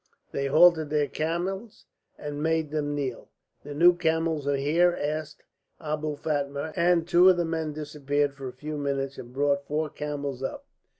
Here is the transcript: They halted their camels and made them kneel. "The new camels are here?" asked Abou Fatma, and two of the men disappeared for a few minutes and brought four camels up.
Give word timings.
They 0.31 0.47
halted 0.47 0.89
their 0.89 1.07
camels 1.07 1.85
and 2.17 2.41
made 2.41 2.71
them 2.71 2.95
kneel. 2.95 3.29
"The 3.63 3.75
new 3.75 3.93
camels 3.95 4.47
are 4.47 4.55
here?" 4.55 4.97
asked 4.99 5.43
Abou 5.79 6.15
Fatma, 6.15 6.73
and 6.75 7.07
two 7.07 7.29
of 7.29 7.37
the 7.37 7.45
men 7.45 7.73
disappeared 7.73 8.33
for 8.33 8.47
a 8.47 8.51
few 8.53 8.77
minutes 8.79 9.19
and 9.19 9.31
brought 9.31 9.67
four 9.67 9.91
camels 9.91 10.41
up. 10.41 10.65